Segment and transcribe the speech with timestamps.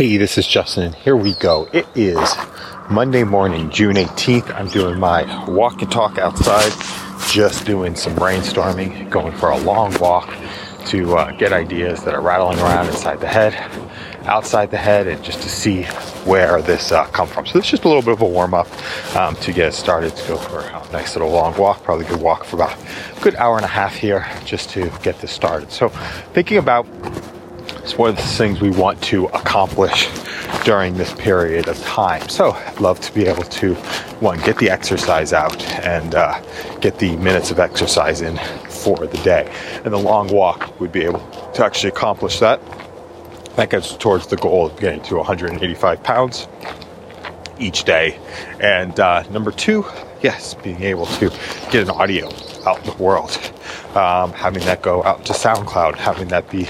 [0.00, 1.68] Hey, this is Justin, and here we go.
[1.74, 2.34] It is
[2.88, 4.50] Monday morning, June 18th.
[4.54, 6.72] I'm doing my walk and talk outside,
[7.30, 10.34] just doing some brainstorming, going for a long walk
[10.86, 13.52] to uh, get ideas that are rattling around inside the head,
[14.24, 15.82] outside the head, and just to see
[16.24, 17.44] where this uh, come from.
[17.44, 18.68] So it's just a little bit of a warm up
[19.14, 21.82] um, to get started to go for a nice little long walk.
[21.82, 25.20] Probably good walk for about a good hour and a half here just to get
[25.20, 25.70] this started.
[25.70, 25.90] So
[26.32, 26.86] thinking about
[27.82, 30.08] it's one of the things we want to accomplish
[30.64, 32.28] during this period of time.
[32.28, 33.74] So I'd love to be able to,
[34.20, 36.40] one, get the exercise out and uh,
[36.80, 38.36] get the minutes of exercise in
[38.68, 39.52] for the day.
[39.84, 41.20] And the long walk would be able
[41.54, 42.60] to actually accomplish that.
[43.56, 46.46] That gets towards the goal of getting to 185 pounds
[47.60, 48.18] each day.
[48.60, 49.84] And uh, number two,
[50.22, 51.30] yes, being able to
[51.70, 52.28] get an audio
[52.66, 53.30] out in the world,
[53.94, 56.62] um, having that go out to SoundCloud, having that be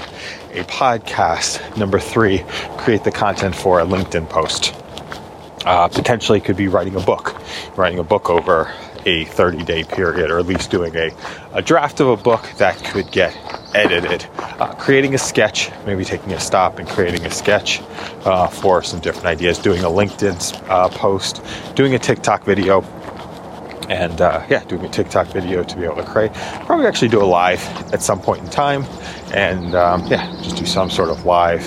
[0.53, 1.77] a podcast.
[1.77, 2.43] Number three,
[2.77, 4.75] create the content for a LinkedIn post.
[5.65, 7.39] Uh, potentially could be writing a book,
[7.77, 8.73] writing a book over
[9.05, 11.11] a 30 day period, or at least doing a,
[11.53, 13.35] a draft of a book that could get
[13.75, 14.25] edited.
[14.61, 17.81] Uh, creating a sketch, maybe taking a stop and creating a sketch
[18.25, 22.83] uh, for some different ideas, doing a LinkedIn uh, post, doing a TikTok video,
[23.89, 26.31] and uh, yeah, doing a TikTok video to be able to create.
[26.67, 27.59] Probably actually do a live
[27.91, 28.83] at some point in time,
[29.33, 31.65] and um, yeah, just do some sort of live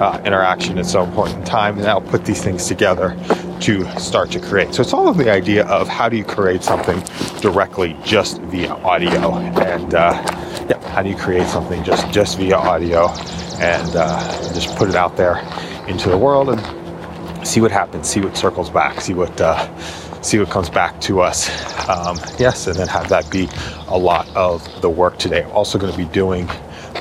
[0.00, 3.16] uh, interaction at some point in time, and that'll put these things together
[3.62, 4.74] to start to create.
[4.74, 7.00] So it's all of the idea of how do you create something
[7.40, 10.12] directly just via audio, and uh,
[10.68, 13.08] yeah, how do you create something just just via audio,
[13.60, 15.38] and uh, just put it out there
[15.88, 19.66] into the world and see what happens, see what circles back, see what uh,
[20.22, 21.48] see what comes back to us.
[21.88, 23.48] Um, yes, and then have that be
[23.88, 25.42] a lot of the work today.
[25.42, 26.46] I'm also going to be doing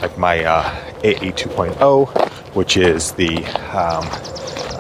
[0.01, 0.63] like my uh,
[1.03, 4.05] AA 2.0, which is the um,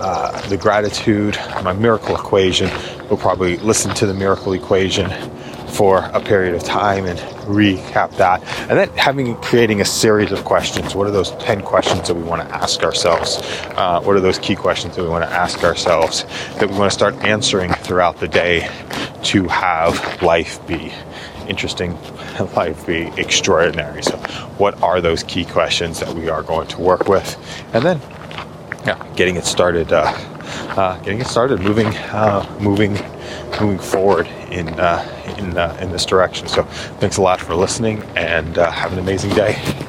[0.01, 2.69] uh, the gratitude, my miracle equation.
[3.07, 5.11] We'll probably listen to the miracle equation
[5.67, 8.43] for a period of time and recap that.
[8.69, 10.95] And then having creating a series of questions.
[10.95, 13.37] What are those 10 questions that we want to ask ourselves?
[13.77, 16.23] Uh, what are those key questions that we want to ask ourselves
[16.55, 18.69] that we want to start answering throughout the day
[19.23, 20.91] to have life be
[21.47, 21.93] interesting
[22.55, 24.03] life be extraordinary?
[24.03, 24.17] So,
[24.57, 27.37] what are those key questions that we are going to work with?
[27.73, 28.01] And then,
[28.85, 29.91] yeah, getting it started.
[29.91, 30.13] Uh,
[30.75, 32.93] uh, getting it started, moving, uh, moving,
[33.59, 36.47] moving forward in uh, in uh, in this direction.
[36.47, 36.63] So,
[36.99, 39.87] thanks a lot for listening, and have an amazing day.